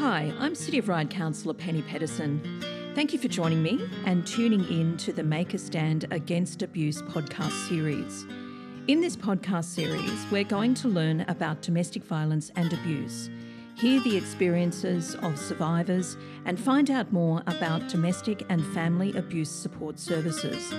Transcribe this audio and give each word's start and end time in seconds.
Hi, 0.00 0.32
I'm 0.38 0.54
City 0.54 0.78
of 0.78 0.88
Ryde 0.88 1.10
Councillor 1.10 1.52
Penny 1.52 1.82
Pedersen. 1.82 2.62
Thank 2.94 3.12
you 3.12 3.18
for 3.18 3.28
joining 3.28 3.62
me 3.62 3.86
and 4.06 4.26
tuning 4.26 4.64
in 4.64 4.96
to 4.96 5.12
the 5.12 5.22
Make 5.22 5.52
a 5.52 5.58
Stand 5.58 6.06
Against 6.10 6.62
Abuse 6.62 7.02
podcast 7.02 7.68
series. 7.68 8.24
In 8.88 9.02
this 9.02 9.14
podcast 9.14 9.66
series, 9.66 10.24
we're 10.32 10.44
going 10.44 10.72
to 10.76 10.88
learn 10.88 11.26
about 11.28 11.60
domestic 11.60 12.02
violence 12.02 12.50
and 12.56 12.72
abuse, 12.72 13.28
hear 13.74 14.00
the 14.00 14.16
experiences 14.16 15.16
of 15.16 15.38
survivors, 15.38 16.16
and 16.46 16.58
find 16.58 16.90
out 16.90 17.12
more 17.12 17.42
about 17.46 17.86
domestic 17.90 18.46
and 18.48 18.64
family 18.68 19.14
abuse 19.18 19.50
support 19.50 19.98
services. 19.98 20.72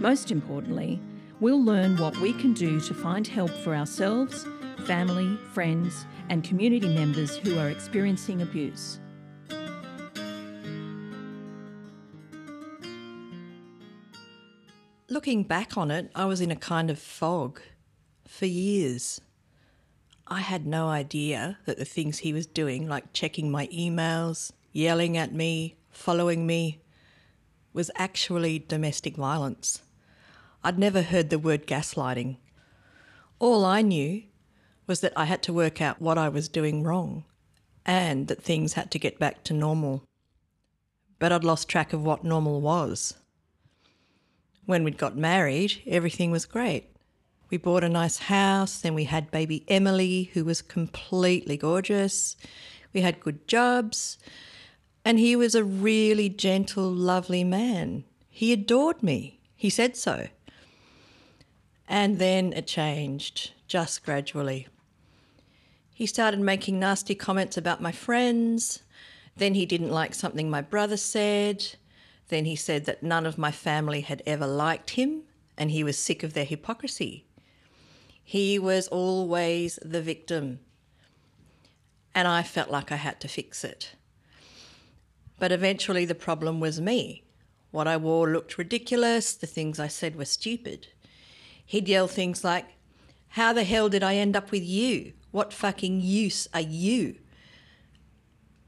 Most 0.00 0.30
importantly, 0.30 0.98
we'll 1.40 1.62
learn 1.62 1.98
what 1.98 2.16
we 2.22 2.32
can 2.32 2.54
do 2.54 2.80
to 2.80 2.94
find 2.94 3.26
help 3.26 3.50
for 3.50 3.74
ourselves, 3.74 4.46
family, 4.86 5.36
friends, 5.52 6.06
and 6.32 6.42
community 6.42 6.88
members 6.88 7.36
who 7.36 7.58
are 7.58 7.68
experiencing 7.68 8.40
abuse. 8.40 8.98
Looking 15.10 15.42
back 15.42 15.76
on 15.76 15.90
it, 15.90 16.10
I 16.14 16.24
was 16.24 16.40
in 16.40 16.50
a 16.50 16.56
kind 16.56 16.88
of 16.88 16.98
fog 16.98 17.60
for 18.26 18.46
years. 18.46 19.20
I 20.26 20.40
had 20.40 20.66
no 20.66 20.88
idea 20.88 21.58
that 21.66 21.76
the 21.76 21.84
things 21.84 22.20
he 22.20 22.32
was 22.32 22.46
doing, 22.46 22.88
like 22.88 23.12
checking 23.12 23.50
my 23.50 23.66
emails, 23.66 24.52
yelling 24.72 25.18
at 25.18 25.34
me, 25.34 25.76
following 25.90 26.46
me, 26.46 26.80
was 27.74 27.90
actually 27.96 28.58
domestic 28.58 29.16
violence. 29.16 29.82
I'd 30.64 30.78
never 30.78 31.02
heard 31.02 31.28
the 31.28 31.38
word 31.38 31.66
gaslighting. 31.66 32.38
All 33.38 33.66
I 33.66 33.82
knew 33.82 34.22
was 34.86 35.00
that 35.00 35.12
I 35.16 35.24
had 35.24 35.42
to 35.44 35.52
work 35.52 35.80
out 35.80 36.00
what 36.00 36.18
I 36.18 36.28
was 36.28 36.48
doing 36.48 36.82
wrong 36.82 37.24
and 37.84 38.28
that 38.28 38.42
things 38.42 38.74
had 38.74 38.90
to 38.92 38.98
get 38.98 39.18
back 39.18 39.44
to 39.44 39.54
normal. 39.54 40.04
But 41.18 41.32
I'd 41.32 41.44
lost 41.44 41.68
track 41.68 41.92
of 41.92 42.04
what 42.04 42.24
normal 42.24 42.60
was. 42.60 43.14
When 44.66 44.84
we'd 44.84 44.98
got 44.98 45.16
married, 45.16 45.82
everything 45.86 46.30
was 46.30 46.46
great. 46.46 46.88
We 47.50 47.58
bought 47.58 47.84
a 47.84 47.88
nice 47.88 48.18
house, 48.18 48.80
then 48.80 48.94
we 48.94 49.04
had 49.04 49.30
baby 49.30 49.64
Emily, 49.68 50.30
who 50.32 50.44
was 50.44 50.62
completely 50.62 51.56
gorgeous. 51.56 52.36
We 52.92 53.02
had 53.02 53.20
good 53.20 53.46
jobs, 53.46 54.18
and 55.04 55.18
he 55.18 55.36
was 55.36 55.54
a 55.54 55.64
really 55.64 56.28
gentle, 56.28 56.90
lovely 56.90 57.44
man. 57.44 58.04
He 58.30 58.52
adored 58.52 59.02
me. 59.02 59.40
He 59.54 59.68
said 59.68 59.96
so. 59.96 60.28
And 61.86 62.18
then 62.18 62.52
it 62.54 62.66
changed, 62.66 63.52
just 63.66 64.04
gradually. 64.04 64.68
He 65.92 66.06
started 66.06 66.40
making 66.40 66.78
nasty 66.78 67.14
comments 67.14 67.56
about 67.56 67.82
my 67.82 67.92
friends. 67.92 68.82
Then 69.36 69.54
he 69.54 69.66
didn't 69.66 69.90
like 69.90 70.14
something 70.14 70.48
my 70.48 70.60
brother 70.60 70.96
said. 70.96 71.76
Then 72.28 72.44
he 72.44 72.56
said 72.56 72.86
that 72.86 73.02
none 73.02 73.26
of 73.26 73.38
my 73.38 73.50
family 73.50 74.00
had 74.00 74.22
ever 74.26 74.46
liked 74.46 74.90
him 74.90 75.22
and 75.56 75.70
he 75.70 75.84
was 75.84 75.98
sick 75.98 76.22
of 76.22 76.32
their 76.32 76.44
hypocrisy. 76.44 77.26
He 78.24 78.58
was 78.58 78.88
always 78.88 79.78
the 79.82 80.00
victim. 80.00 80.60
And 82.14 82.26
I 82.26 82.42
felt 82.42 82.70
like 82.70 82.90
I 82.90 82.96
had 82.96 83.20
to 83.20 83.28
fix 83.28 83.64
it. 83.64 83.92
But 85.38 85.52
eventually 85.52 86.04
the 86.04 86.14
problem 86.14 86.60
was 86.60 86.80
me. 86.80 87.24
What 87.70 87.88
I 87.88 87.96
wore 87.96 88.30
looked 88.30 88.58
ridiculous, 88.58 89.34
the 89.34 89.46
things 89.46 89.78
I 89.78 89.88
said 89.88 90.16
were 90.16 90.24
stupid. 90.24 90.88
He'd 91.64 91.88
yell 91.88 92.06
things 92.06 92.44
like, 92.44 92.66
How 93.28 93.52
the 93.52 93.64
hell 93.64 93.88
did 93.88 94.02
I 94.02 94.16
end 94.16 94.36
up 94.36 94.50
with 94.50 94.62
you? 94.62 95.14
What 95.32 95.52
fucking 95.52 96.00
use 96.00 96.46
are 96.54 96.60
you? 96.60 97.16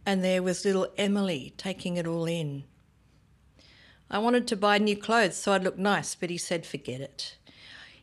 And 0.04 0.24
there 0.24 0.42
was 0.42 0.64
little 0.64 0.88
Emily 0.98 1.54
taking 1.56 1.96
it 1.96 2.06
all 2.06 2.24
in. 2.24 2.64
I 4.10 4.18
wanted 4.18 4.46
to 4.48 4.56
buy 4.56 4.78
new 4.78 4.96
clothes 4.96 5.36
so 5.36 5.52
I'd 5.52 5.62
look 5.62 5.78
nice, 5.78 6.14
but 6.14 6.30
he 6.30 6.38
said, 6.38 6.66
forget 6.66 7.00
it. 7.00 7.36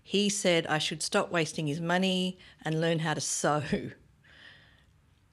He 0.02 0.30
said 0.30 0.68
I 0.68 0.78
should 0.78 1.03
stop 1.03 1.31
wasting 1.31 1.68
his 1.68 1.80
money 1.80 2.38
and 2.63 2.81
learn 2.81 3.00
how 3.00 3.13
to 3.13 3.22
sew. 3.22 3.63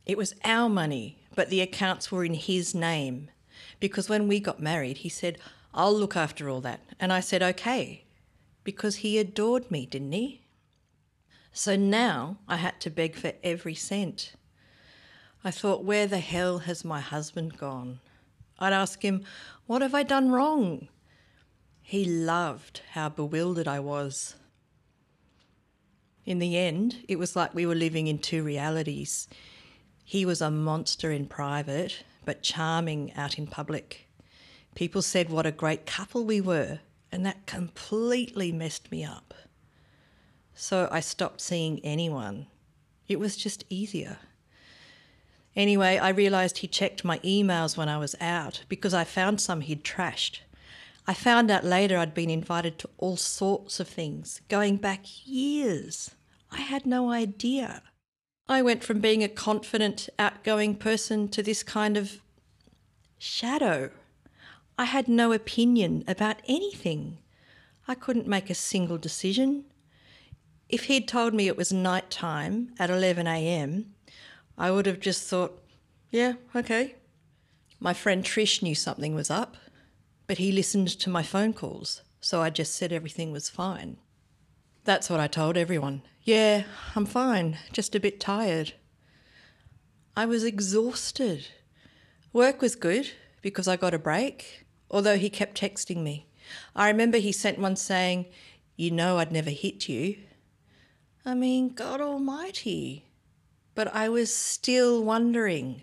It 0.06 0.16
was 0.16 0.34
our 0.44 0.69
money, 0.69 1.19
but 1.34 1.50
the 1.50 1.60
accounts 1.60 2.10
were 2.10 2.24
in 2.24 2.34
his 2.34 2.74
name. 2.74 3.30
Because 3.78 4.08
when 4.08 4.26
we 4.26 4.41
got 4.41 4.60
married, 4.60 4.98
he 4.98 5.08
said, 5.08 5.38
I'll 5.74 5.94
look 5.94 6.16
after 6.16 6.48
all 6.48 6.62
that. 6.62 6.80
And 6.98 7.12
I 7.12 7.20
said, 7.20 7.42
okay, 7.42 8.04
because 8.64 8.97
he 8.97 9.19
adored 9.19 9.70
me, 9.70 9.84
didn't 9.84 10.12
he? 10.12 10.42
So 11.53 11.76
now 11.76 12.38
I 12.47 12.56
had 12.56 12.81
to 12.82 12.91
beg 12.91 13.16
for 13.16 13.32
every 13.42 13.75
cent. 13.75 14.34
I 15.44 15.50
thought, 15.50 15.84
where 15.84 16.06
the 16.06 16.19
hell 16.19 16.59
has 16.60 16.84
my 16.84 17.00
husband 17.00 17.59
gone? 17.59 18.00
I'd 18.59 18.72
ask 18.72 19.03
him, 19.03 19.25
What 19.66 19.82
have 19.82 19.94
I 19.94 20.03
done 20.03 20.31
wrong? 20.31 20.88
He 21.81 22.04
loved 22.04 22.82
how 22.92 23.09
bewildered 23.09 23.69
I 23.69 23.81
was. 23.81 24.34
In 26.26 26.38
the 26.38 26.59
end, 26.59 26.97
it 27.09 27.19
was 27.19 27.34
like 27.34 27.54
we 27.54 27.65
were 27.65 27.75
living 27.75 28.06
in 28.06 28.19
two 28.19 28.42
realities. 28.42 29.26
He 30.04 30.26
was 30.26 30.42
a 30.42 30.50
monster 30.50 31.10
in 31.10 31.26
private, 31.26 32.04
but 32.25 32.42
charming 32.42 33.15
out 33.15 33.38
in 33.38 33.47
public. 33.47 34.09
People 34.75 35.00
said 35.00 35.30
what 35.30 35.47
a 35.47 35.53
great 35.53 35.86
couple 35.86 36.25
we 36.25 36.41
were, 36.41 36.80
and 37.10 37.25
that 37.25 37.47
completely 37.47 38.53
messed 38.53 38.91
me 38.91 39.04
up. 39.04 39.32
So 40.60 40.88
I 40.91 40.98
stopped 40.98 41.41
seeing 41.41 41.78
anyone. 41.84 42.48
It 43.06 43.20
was 43.20 43.36
just 43.36 43.64
easier. 43.70 44.19
Anyway, 45.54 45.98
I 45.98 46.08
realised 46.08 46.58
he 46.58 46.66
checked 46.66 47.04
my 47.04 47.20
emails 47.20 47.76
when 47.76 47.88
I 47.88 47.96
was 47.96 48.16
out 48.20 48.64
because 48.68 48.92
I 48.92 49.04
found 49.04 49.41
some 49.41 49.60
he'd 49.60 49.84
trashed. 49.84 50.41
I 51.06 51.14
found 51.14 51.52
out 51.52 51.62
later 51.62 51.97
I'd 51.97 52.12
been 52.12 52.28
invited 52.28 52.76
to 52.80 52.91
all 52.98 53.16
sorts 53.16 53.78
of 53.78 53.86
things, 53.86 54.41
going 54.48 54.78
back 54.78 55.02
years. 55.24 56.10
I 56.50 56.62
had 56.62 56.84
no 56.84 57.12
idea. 57.12 57.80
I 58.48 58.60
went 58.60 58.82
from 58.82 58.98
being 58.98 59.22
a 59.22 59.28
confident, 59.28 60.08
outgoing 60.18 60.74
person 60.74 61.28
to 61.28 61.42
this 61.42 61.62
kind 61.62 61.97
of 61.97 62.20
shadow. 63.16 63.91
I 64.76 64.86
had 64.86 65.06
no 65.06 65.30
opinion 65.30 66.02
about 66.08 66.42
anything. 66.48 67.18
I 67.86 67.94
couldn't 67.94 68.26
make 68.26 68.50
a 68.50 68.56
single 68.56 68.98
decision. 68.98 69.64
If 70.68 70.84
he'd 70.84 71.08
told 71.08 71.32
me 71.32 71.46
it 71.46 71.56
was 71.56 71.72
night 71.72 72.10
time 72.10 72.74
at 72.78 72.90
11am, 72.90 73.86
I 74.58 74.70
would 74.70 74.84
have 74.86 75.00
just 75.00 75.26
thought, 75.26 75.62
yeah, 76.10 76.34
okay. 76.54 76.96
My 77.80 77.94
friend 77.94 78.22
Trish 78.22 78.62
knew 78.62 78.74
something 78.74 79.14
was 79.14 79.30
up, 79.30 79.56
but 80.26 80.38
he 80.38 80.52
listened 80.52 80.88
to 80.88 81.08
my 81.08 81.22
phone 81.22 81.54
calls, 81.54 82.02
so 82.20 82.42
I 82.42 82.50
just 82.50 82.74
said 82.74 82.92
everything 82.92 83.32
was 83.32 83.48
fine. 83.48 83.96
That's 84.84 85.08
what 85.08 85.20
I 85.20 85.26
told 85.26 85.56
everyone. 85.56 86.02
Yeah, 86.22 86.64
I'm 86.94 87.06
fine, 87.06 87.58
just 87.72 87.94
a 87.94 88.00
bit 88.00 88.20
tired. 88.20 88.74
I 90.14 90.26
was 90.26 90.44
exhausted. 90.44 91.46
Work 92.32 92.60
was 92.60 92.76
good 92.76 93.12
because 93.40 93.68
I 93.68 93.76
got 93.76 93.94
a 93.94 93.98
break, 93.98 94.66
although 94.90 95.16
he 95.16 95.30
kept 95.30 95.58
texting 95.58 96.02
me. 96.02 96.26
I 96.76 96.88
remember 96.88 97.18
he 97.18 97.32
sent 97.32 97.58
one 97.58 97.76
saying, 97.76 98.26
You 98.76 98.90
know 98.90 99.18
I'd 99.18 99.32
never 99.32 99.50
hit 99.50 99.88
you. 99.88 100.16
I 101.28 101.34
mean, 101.34 101.75
God 101.75 102.00
Almighty. 102.00 103.05
But 103.75 103.94
I 103.94 104.09
was 104.09 104.34
still 104.34 105.05
wondering 105.05 105.83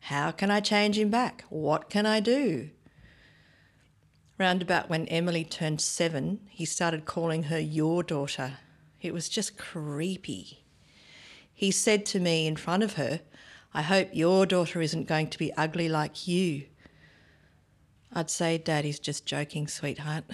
how 0.00 0.30
can 0.30 0.50
I 0.50 0.60
change 0.60 0.98
him 0.98 1.08
back? 1.08 1.46
What 1.48 1.88
can 1.88 2.04
I 2.04 2.20
do? 2.20 2.68
Round 4.36 4.60
about 4.60 4.90
when 4.90 5.06
Emily 5.06 5.42
turned 5.42 5.80
seven, 5.80 6.40
he 6.50 6.66
started 6.66 7.06
calling 7.06 7.44
her 7.44 7.58
your 7.58 8.02
daughter. 8.02 8.58
It 9.00 9.14
was 9.14 9.30
just 9.30 9.56
creepy. 9.56 10.66
He 11.54 11.70
said 11.70 12.04
to 12.06 12.20
me 12.20 12.46
in 12.46 12.56
front 12.56 12.82
of 12.82 12.96
her, 12.96 13.22
I 13.72 13.80
hope 13.80 14.10
your 14.12 14.44
daughter 14.44 14.82
isn't 14.82 15.08
going 15.08 15.30
to 15.30 15.38
be 15.38 15.50
ugly 15.54 15.88
like 15.88 16.28
you. 16.28 16.66
I'd 18.12 18.28
say, 18.28 18.58
Daddy's 18.58 18.98
just 18.98 19.24
joking, 19.24 19.66
sweetheart. 19.66 20.24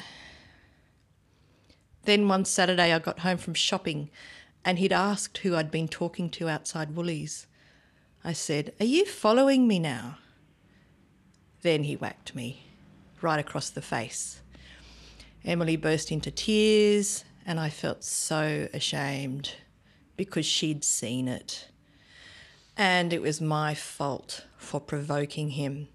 Then 2.02 2.26
one 2.26 2.44
Saturday 2.44 2.92
I 2.92 2.98
got 2.98 3.20
home 3.20 3.38
from 3.38 3.54
shopping 3.54 4.10
and 4.64 4.78
he'd 4.78 4.92
asked 4.92 5.38
who 5.38 5.56
I'd 5.56 5.70
been 5.70 5.88
talking 5.88 6.30
to 6.30 6.48
outside 6.48 6.94
Woolies. 6.94 7.46
I 8.22 8.32
said, 8.32 8.74
Are 8.80 8.86
you 8.86 9.06
following 9.06 9.66
me 9.66 9.78
now? 9.78 10.18
Then 11.62 11.84
he 11.84 11.96
whacked 11.96 12.34
me 12.34 12.64
right 13.22 13.38
across 13.40 13.70
the 13.70 13.82
face. 13.82 14.40
Emily 15.44 15.76
burst 15.76 16.12
into 16.12 16.30
tears, 16.30 17.24
and 17.46 17.58
I 17.58 17.70
felt 17.70 18.04
so 18.04 18.68
ashamed 18.74 19.54
because 20.16 20.44
she'd 20.44 20.84
seen 20.84 21.28
it. 21.28 21.68
And 22.76 23.12
it 23.12 23.22
was 23.22 23.40
my 23.40 23.74
fault 23.74 24.44
for 24.58 24.80
provoking 24.80 25.50
him. 25.50 25.88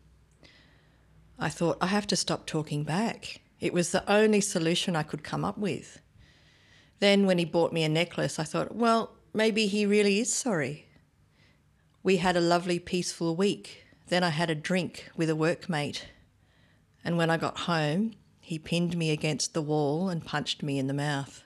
I 1.37 1.49
thought, 1.49 1.77
I 1.81 1.87
have 1.87 2.07
to 2.07 2.15
stop 2.15 2.45
talking 2.45 2.83
back. 2.83 3.41
It 3.59 3.73
was 3.73 3.91
the 3.91 4.09
only 4.11 4.41
solution 4.41 4.95
I 4.95 5.03
could 5.03 5.23
come 5.23 5.45
up 5.45 5.57
with. 5.57 5.99
Then, 6.99 7.25
when 7.25 7.37
he 7.37 7.45
bought 7.45 7.73
me 7.73 7.83
a 7.83 7.89
necklace, 7.89 8.39
I 8.39 8.43
thought, 8.43 8.75
well, 8.75 9.11
maybe 9.33 9.67
he 9.67 9.85
really 9.85 10.19
is 10.19 10.33
sorry. 10.33 10.87
We 12.03 12.17
had 12.17 12.37
a 12.37 12.41
lovely, 12.41 12.79
peaceful 12.79 13.35
week, 13.35 13.85
Then 14.07 14.23
I 14.23 14.29
had 14.29 14.51
a 14.51 14.55
drink 14.55 15.09
with 15.17 15.29
a 15.29 15.33
workmate. 15.33 16.03
And 17.03 17.17
when 17.17 17.29
I 17.29 17.37
got 17.37 17.61
home, 17.61 18.13
he 18.39 18.59
pinned 18.59 18.95
me 18.95 19.09
against 19.09 19.53
the 19.53 19.61
wall 19.61 20.09
and 20.09 20.23
punched 20.23 20.61
me 20.61 20.77
in 20.77 20.85
the 20.87 20.93
mouth. 20.93 21.43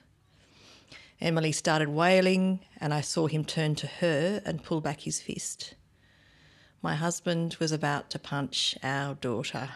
Emily 1.20 1.52
started 1.52 1.88
wailing, 1.88 2.60
and 2.78 2.92
I 2.92 3.00
saw 3.00 3.26
him 3.26 3.44
turn 3.44 3.74
to 3.76 3.86
her 3.86 4.42
and 4.44 4.62
pull 4.62 4.80
back 4.80 5.00
his 5.00 5.20
fist. 5.20 5.74
My 6.82 6.94
husband 6.94 7.56
was 7.60 7.72
about 7.72 8.10
to 8.10 8.18
punch 8.18 8.76
our 8.82 9.14
daughter. 9.14 9.70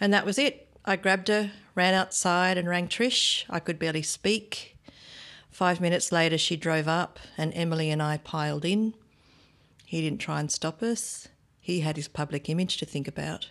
And 0.00 0.12
that 0.12 0.26
was 0.26 0.38
it. 0.38 0.68
I 0.84 0.96
grabbed 0.96 1.28
her, 1.28 1.52
ran 1.74 1.94
outside, 1.94 2.56
and 2.56 2.68
rang 2.68 2.88
Trish. 2.88 3.44
I 3.50 3.60
could 3.60 3.78
barely 3.78 4.02
speak. 4.02 4.77
Five 5.58 5.80
minutes 5.80 6.12
later, 6.12 6.38
she 6.38 6.56
drove 6.56 6.86
up, 6.86 7.18
and 7.36 7.52
Emily 7.52 7.90
and 7.90 8.00
I 8.00 8.18
piled 8.18 8.64
in. 8.64 8.94
He 9.84 10.00
didn't 10.00 10.20
try 10.20 10.38
and 10.38 10.52
stop 10.52 10.84
us. 10.84 11.26
He 11.60 11.80
had 11.80 11.96
his 11.96 12.06
public 12.06 12.48
image 12.48 12.76
to 12.76 12.86
think 12.86 13.08
about. 13.08 13.50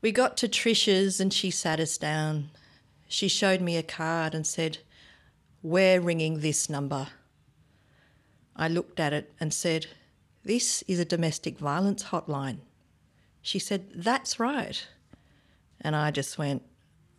We 0.00 0.12
got 0.12 0.38
to 0.38 0.48
Trish's, 0.48 1.20
and 1.20 1.30
she 1.30 1.50
sat 1.50 1.78
us 1.78 1.98
down. 1.98 2.52
She 3.06 3.28
showed 3.28 3.60
me 3.60 3.76
a 3.76 3.82
card 3.82 4.34
and 4.34 4.46
said, 4.46 4.78
We're 5.62 6.00
ringing 6.00 6.40
this 6.40 6.70
number. 6.70 7.08
I 8.56 8.68
looked 8.68 8.98
at 8.98 9.12
it 9.12 9.30
and 9.38 9.52
said, 9.52 9.88
This 10.42 10.80
is 10.88 10.98
a 10.98 11.04
domestic 11.04 11.58
violence 11.58 12.04
hotline. 12.04 12.60
She 13.42 13.58
said, 13.58 13.90
That's 13.94 14.40
right. 14.40 14.86
And 15.82 15.94
I 15.94 16.10
just 16.10 16.38
went, 16.38 16.62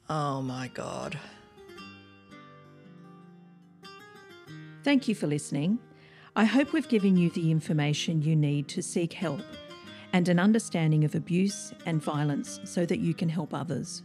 Oh 0.10 0.42
my 0.42 0.70
God. 0.70 1.20
Thank 4.84 5.08
you 5.08 5.16
for 5.16 5.28
listening. 5.28 5.80
I 6.36 6.44
hope 6.44 6.74
we've 6.74 6.90
given 6.90 7.16
you 7.16 7.30
the 7.30 7.52
information 7.52 8.22
you 8.22 8.36
need 8.36 8.68
to 8.70 8.84
seek 8.84 9.14
help 9.14 9.40
and 10.12 10.28
an 10.28 10.40
understanding 10.40 11.06
of 11.06 11.16
abuse 11.16 11.74
and 11.86 12.04
violence 12.04 12.60
so 12.66 12.86
that 12.88 13.00
you 13.00 13.14
can 13.14 13.30
help 13.30 13.54
others. 13.54 14.04